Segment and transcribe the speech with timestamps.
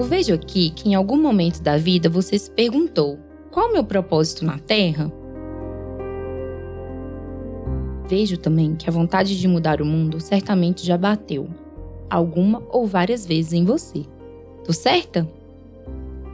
[0.00, 3.18] Eu vejo aqui que em algum momento da vida você se perguntou:
[3.50, 5.12] qual o meu propósito na Terra?
[8.08, 11.50] Vejo também que a vontade de mudar o mundo certamente já bateu,
[12.08, 14.06] alguma ou várias vezes em você.
[14.64, 15.30] Tô certa?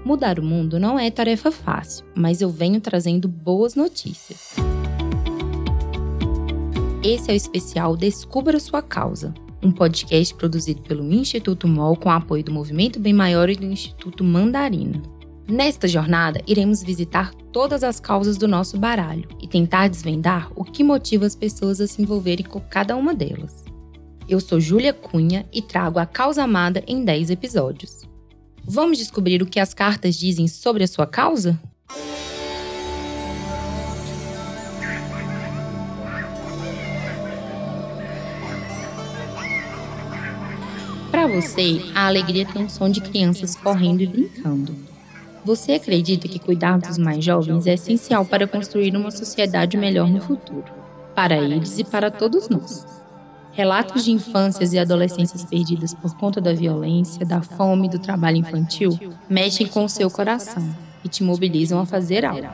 [0.05, 4.55] Mudar o mundo não é tarefa fácil, mas eu venho trazendo boas notícias.
[7.03, 12.45] Esse é o especial Descubra Sua Causa, um podcast produzido pelo Instituto MOL com apoio
[12.45, 15.03] do Movimento Bem Maior e do Instituto Mandarina.
[15.49, 20.83] Nesta jornada, iremos visitar todas as causas do nosso baralho e tentar desvendar o que
[20.83, 23.65] motiva as pessoas a se envolverem com cada uma delas.
[24.29, 28.03] Eu sou Júlia Cunha e trago a causa amada em 10 episódios.
[28.65, 31.57] Vamos descobrir o que as cartas dizem sobre a sua causa?
[41.27, 44.77] Para você, a alegria tem um som de crianças correndo e brincando.
[45.45, 50.21] Você acredita que cuidar dos mais jovens é essencial para construir uma sociedade melhor no
[50.21, 50.63] futuro,
[51.17, 52.87] para eles e para todos nós.
[53.51, 58.37] Relatos de infâncias e adolescências perdidas por conta da violência, da fome e do trabalho
[58.37, 58.97] infantil
[59.29, 60.65] mexem com o seu coração
[61.03, 62.47] e te mobilizam a fazer algo.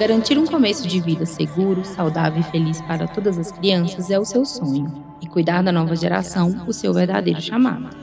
[0.00, 4.24] Garantir um começo de vida seguro, saudável e feliz para todas as crianças é o
[4.24, 7.94] seu sonho e cuidar da nova geração o seu verdadeiro chamado.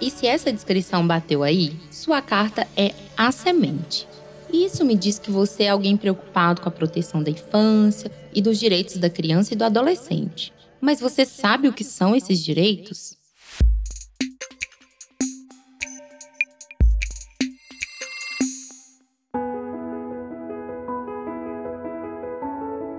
[0.00, 4.06] E se essa descrição bateu aí, sua carta é a semente.
[4.52, 8.58] Isso me diz que você é alguém preocupado com a proteção da infância e dos
[8.58, 10.52] direitos da criança e do adolescente.
[10.80, 13.16] Mas você sabe o que são esses direitos?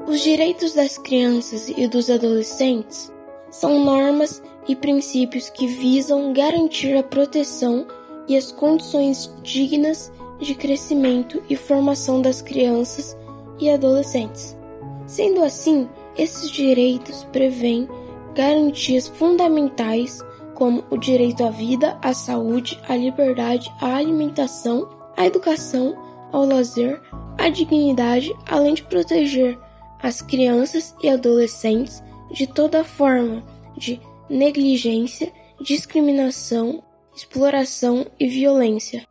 [0.07, 3.12] Os direitos das crianças e dos adolescentes
[3.51, 7.85] são normas e princípios que visam garantir a proteção
[8.25, 10.09] e as condições dignas
[10.40, 13.18] de crescimento e formação das crianças
[13.59, 14.57] e adolescentes.
[15.06, 17.85] Sendo assim, esses direitos prevêem
[18.34, 20.24] garantias fundamentais
[20.56, 24.88] como o direito à vida, à saúde, à liberdade, à alimentação,
[25.18, 25.97] à educação,
[26.31, 27.01] ao lazer,
[27.38, 29.59] à dignidade, além de proteger
[30.02, 33.44] as crianças e adolescentes de toda forma
[33.78, 34.00] de
[34.30, 35.31] negligência,
[35.62, 36.84] discriminação,
[37.16, 39.07] exploração e violência.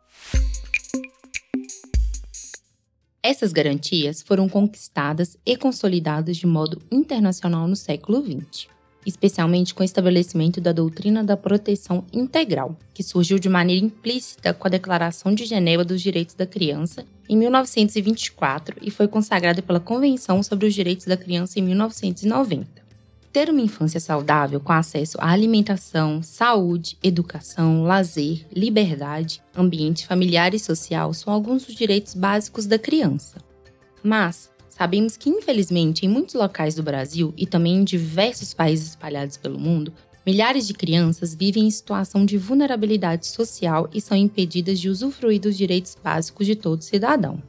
[3.21, 8.76] Essas garantias foram conquistadas e consolidadas de modo internacional no século XX
[9.07, 14.67] especialmente com o estabelecimento da doutrina da proteção integral, que surgiu de maneira implícita com
[14.67, 20.43] a Declaração de Genebra dos Direitos da Criança em 1924 e foi consagrada pela Convenção
[20.43, 22.85] sobre os Direitos da Criança em 1990.
[23.31, 30.59] Ter uma infância saudável com acesso à alimentação, saúde, educação, lazer, liberdade, ambiente familiar e
[30.59, 33.37] social são alguns dos direitos básicos da criança.
[34.03, 39.35] Mas, Sabemos que, infelizmente, em muitos locais do Brasil e também em diversos países espalhados
[39.35, 39.91] pelo mundo,
[40.23, 45.57] milhares de crianças vivem em situação de vulnerabilidade social e são impedidas de usufruir dos
[45.57, 47.41] direitos básicos de todo cidadão.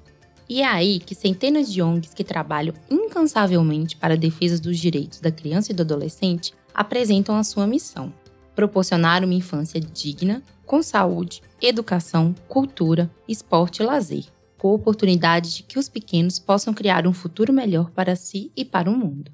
[0.49, 5.21] E é aí que centenas de ONGs que trabalham incansavelmente para a defesa dos direitos
[5.21, 8.11] da criança e do adolescente apresentam a sua missão:
[8.57, 14.25] proporcionar uma infância digna, com saúde, educação, cultura, esporte e lazer
[14.59, 18.65] com a oportunidade de que os pequenos possam criar um futuro melhor para si e
[18.65, 19.33] para o mundo.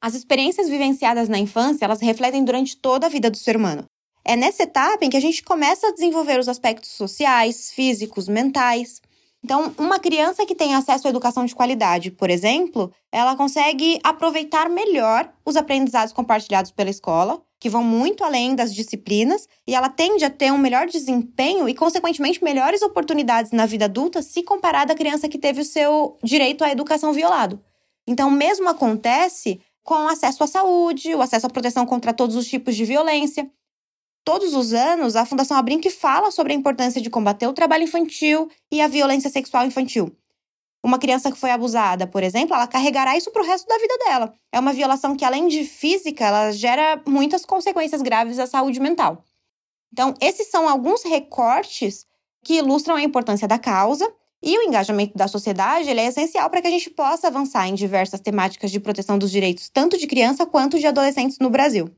[0.00, 3.84] As experiências vivenciadas na infância, elas refletem durante toda a vida do ser humano.
[4.24, 9.00] É nessa etapa em que a gente começa a desenvolver os aspectos sociais, físicos, mentais.
[9.44, 14.70] Então, uma criança que tem acesso à educação de qualidade, por exemplo, ela consegue aproveitar
[14.70, 20.24] melhor os aprendizados compartilhados pela escola, que vão muito além das disciplinas, e ela tende
[20.24, 24.96] a ter um melhor desempenho e, consequentemente, melhores oportunidades na vida adulta se comparada à
[24.96, 27.60] criança que teve o seu direito à educação violado.
[28.06, 32.36] Então, o mesmo acontece com o acesso à saúde, o acesso à proteção contra todos
[32.36, 33.50] os tipos de violência.
[34.24, 38.48] Todos os anos, a Fundação Abrinq fala sobre a importância de combater o trabalho infantil
[38.70, 40.16] e a violência sexual infantil.
[40.84, 43.96] Uma criança que foi abusada, por exemplo, ela carregará isso para o resto da vida
[43.98, 44.34] dela.
[44.52, 49.24] É uma violação que, além de física, ela gera muitas consequências graves à saúde mental.
[49.92, 52.06] Então, esses são alguns recortes
[52.44, 56.60] que ilustram a importância da causa e o engajamento da sociedade ele é essencial para
[56.60, 60.44] que a gente possa avançar em diversas temáticas de proteção dos direitos, tanto de criança
[60.44, 61.94] quanto de adolescentes no Brasil.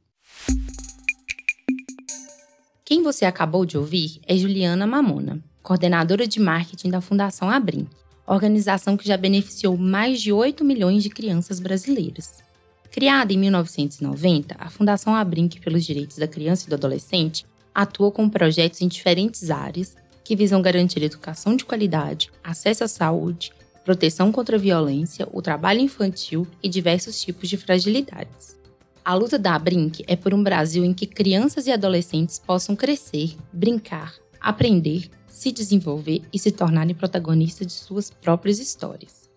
[2.84, 7.88] Quem você acabou de ouvir é Juliana Mamona, coordenadora de marketing da Fundação Abrinq
[8.26, 12.42] organização que já beneficiou mais de 8 milhões de crianças brasileiras.
[12.90, 17.44] Criada em 1990, a Fundação Abrinq pelos Direitos da Criança e do Adolescente
[17.74, 23.52] atua com projetos em diferentes áreas que visam garantir educação de qualidade, acesso à saúde,
[23.84, 28.56] proteção contra a violência, o trabalho infantil e diversos tipos de fragilidades.
[29.04, 33.36] A luta da Abrinq é por um Brasil em que crianças e adolescentes possam crescer,
[33.52, 39.28] brincar, aprender, se desenvolver e se tornarem protagonistas de suas próprias histórias.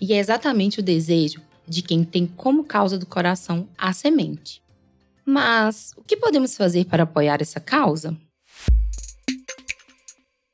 [0.00, 4.60] E é exatamente o desejo de quem tem como causa do coração a semente.
[5.24, 8.16] Mas o que podemos fazer para apoiar essa causa?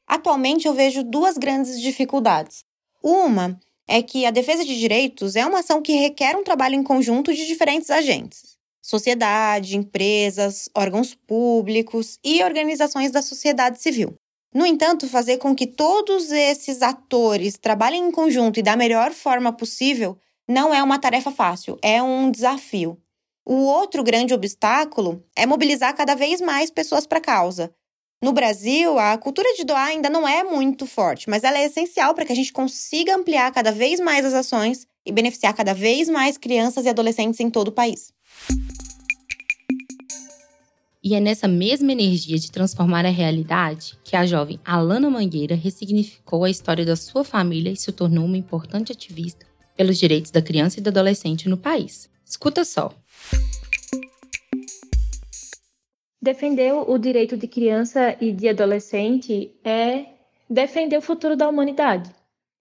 [0.07, 2.63] Atualmente eu vejo duas grandes dificuldades.
[3.03, 6.83] Uma é que a defesa de direitos é uma ação que requer um trabalho em
[6.83, 14.15] conjunto de diferentes agentes: sociedade, empresas, órgãos públicos e organizações da sociedade civil.
[14.55, 19.53] No entanto, fazer com que todos esses atores trabalhem em conjunto e da melhor forma
[19.53, 20.17] possível
[20.47, 22.97] não é uma tarefa fácil, é um desafio.
[23.45, 27.75] O outro grande obstáculo é mobilizar cada vez mais pessoas para a causa.
[28.25, 32.15] No Brasil, a cultura de doar ainda não é muito forte, mas ela é essencial
[32.15, 36.09] para que a gente consiga ampliar cada vez mais as ações e beneficiar cada vez
[36.09, 38.15] mais crianças e adolescentes em todo o país.
[41.03, 46.45] E é nessa mesma energia de transformar a realidade que a jovem Alana Mangueira ressignificou
[46.45, 49.45] a história da sua família e se tornou uma importante ativista
[49.77, 52.09] pelos direitos da criança e do adolescente no país.
[52.25, 52.91] Escuta só.
[56.25, 60.07] Defender o direito de criança e de adolescente é
[60.49, 62.11] defender o futuro da humanidade.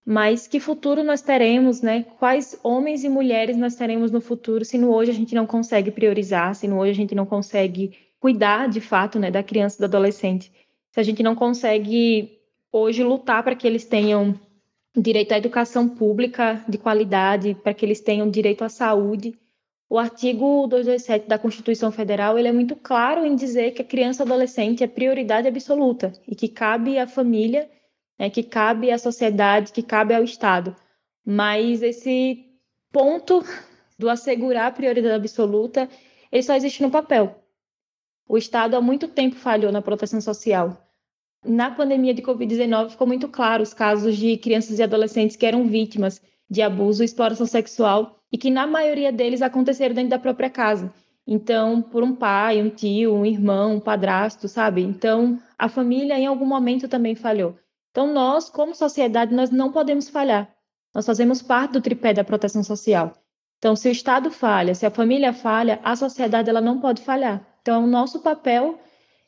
[0.04, 2.04] Mas que futuro nós teremos, né?
[2.18, 5.90] Quais homens e mulheres nós teremos no futuro se no hoje a gente não consegue
[5.90, 9.80] priorizar, se no hoje a gente não consegue cuidar de fato né, da criança e
[9.80, 10.52] do adolescente.
[10.90, 12.38] Se a gente não consegue
[12.70, 14.38] hoje lutar para que eles tenham
[14.94, 19.34] direito à educação pública de qualidade, para que eles tenham direito à saúde.
[19.88, 24.22] O artigo 227 da Constituição Federal ele é muito claro em dizer que a criança
[24.22, 27.70] e adolescente é prioridade absoluta e que cabe à família,
[28.18, 30.74] né, que cabe à sociedade, que cabe ao Estado.
[31.24, 32.44] Mas esse
[32.90, 33.44] ponto
[33.98, 35.88] do assegurar a prioridade absoluta,
[36.32, 37.42] ele só existe no papel.
[38.26, 40.80] O Estado há muito tempo falhou na proteção social.
[41.44, 45.66] Na pandemia de Covid-19 ficou muito claro os casos de crianças e adolescentes que eram
[45.66, 50.50] vítimas de abuso e exploração sexual e que na maioria deles aconteceram dentro da própria
[50.50, 50.92] casa.
[51.24, 54.82] Então, por um pai, um tio, um irmão, um padrasto, sabe?
[54.82, 57.56] Então, a família em algum momento também falhou.
[57.92, 60.52] Então, nós, como sociedade, nós não podemos falhar.
[60.92, 63.12] Nós fazemos parte do tripé da proteção social.
[63.58, 67.40] Então, se o Estado falha, se a família falha, a sociedade ela não pode falhar.
[67.62, 68.80] Então, o nosso papel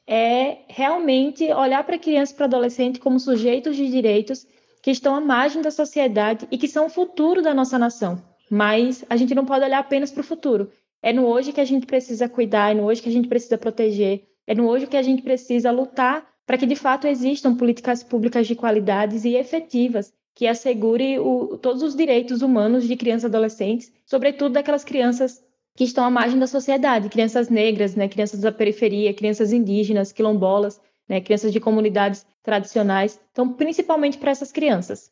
[0.04, 4.44] é realmente olhar para criança e para adolescente como sujeitos de direitos
[4.82, 8.20] que estão à margem da sociedade e que são o futuro da nossa nação.
[8.50, 10.70] Mas a gente não pode olhar apenas para o futuro.
[11.02, 13.58] É no hoje que a gente precisa cuidar, é no hoje que a gente precisa
[13.58, 18.02] proteger, é no hoje que a gente precisa lutar para que de fato existam políticas
[18.02, 23.26] públicas de qualidades e efetivas que assegure o, todos os direitos humanos de crianças e
[23.26, 25.42] adolescentes, sobretudo daquelas crianças
[25.74, 30.80] que estão à margem da sociedade, crianças negras, né, crianças da periferia, crianças indígenas, quilombolas,
[31.08, 33.18] né, crianças de comunidades tradicionais.
[33.32, 35.10] Então, principalmente para essas crianças.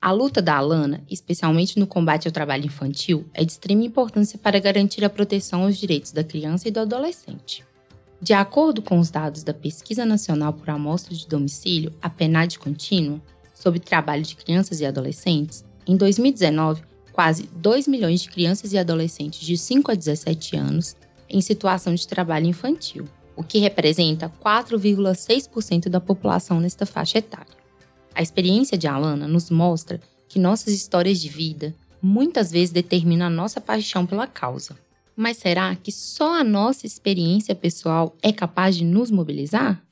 [0.00, 4.60] A luta da Alana, especialmente no combate ao trabalho infantil, é de extrema importância para
[4.60, 7.64] garantir a proteção aos direitos da criança e do adolescente.
[8.20, 13.20] De acordo com os dados da Pesquisa Nacional por Amostra de Domicílio, a PNAD Contínua,
[13.54, 19.40] sobre trabalho de crianças e adolescentes, em 2019, quase 2 milhões de crianças e adolescentes
[19.40, 20.94] de 5 a 17 anos
[21.28, 27.65] em situação de trabalho infantil, o que representa 4,6% da população nesta faixa etária.
[28.16, 33.30] A experiência de Alana nos mostra que nossas histórias de vida muitas vezes determinam a
[33.30, 34.74] nossa paixão pela causa.
[35.14, 39.84] Mas será que só a nossa experiência pessoal é capaz de nos mobilizar?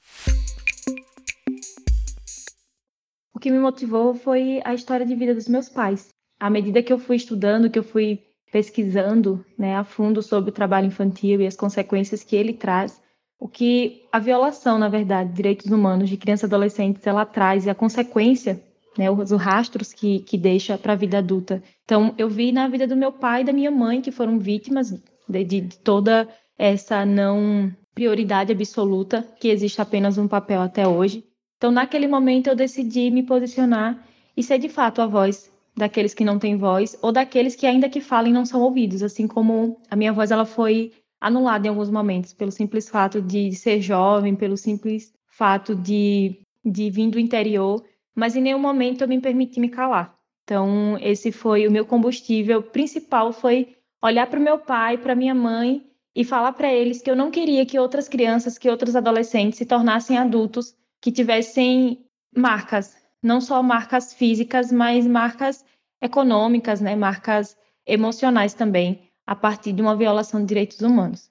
[3.34, 6.08] O que me motivou foi a história de vida dos meus pais
[6.40, 10.54] à medida que eu fui estudando, que eu fui pesquisando né, a fundo sobre o
[10.54, 13.02] trabalho infantil e as consequências que ele traz,
[13.44, 17.66] o que a violação, na verdade, de direitos humanos de crianças e adolescentes ela traz
[17.66, 18.58] e a consequência,
[18.96, 21.62] né, os, os rastros que, que deixa para a vida adulta.
[21.84, 24.92] Então, eu vi na vida do meu pai e da minha mãe que foram vítimas
[25.28, 31.22] de, de, de toda essa não prioridade absoluta que existe apenas um papel até hoje.
[31.58, 34.02] Então, naquele momento, eu decidi me posicionar
[34.34, 37.90] e ser de fato a voz daqueles que não têm voz ou daqueles que ainda
[37.90, 40.92] que falem não são ouvidos, assim como a minha voz ela foi
[41.26, 46.88] anulada em alguns momentos pelo simples fato de ser jovem, pelo simples fato de de
[46.88, 50.16] vir do interior, mas em nenhum momento eu me permiti me calar.
[50.44, 55.34] Então, esse foi o meu combustível principal, foi olhar para o meu pai, para minha
[55.34, 59.58] mãe e falar para eles que eu não queria que outras crianças, que outros adolescentes
[59.58, 62.04] se tornassem adultos que tivessem
[62.34, 65.64] marcas, não só marcas físicas, mas marcas
[66.00, 71.28] econômicas, né, marcas emocionais também, a partir de uma violação de direitos humanos.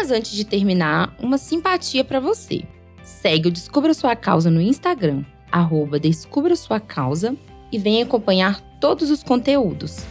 [0.00, 2.62] Mas antes de terminar, uma simpatia para você.
[3.02, 7.34] Segue o Descubra Sua Causa no Instagram, arroba Descubra Sua Causa,
[7.72, 10.06] e venha acompanhar todos os conteúdos.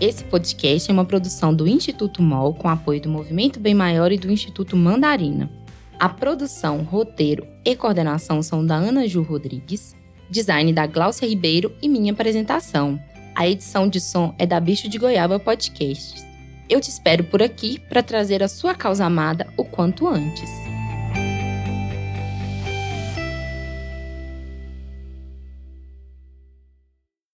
[0.00, 4.16] Esse podcast é uma produção do Instituto MOL com apoio do Movimento Bem Maior e
[4.16, 5.50] do Instituto Mandarina.
[6.00, 9.94] A produção, roteiro e coordenação são da Ana Ju Rodrigues,
[10.30, 12.98] design da Gláucia Ribeiro e minha apresentação.
[13.38, 16.26] A edição de som é da Bicho de Goiaba Podcasts.
[16.68, 20.67] Eu te espero por aqui para trazer a sua causa amada o quanto antes.